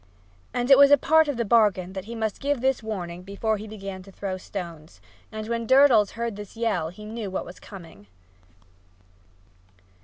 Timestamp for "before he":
3.21-3.67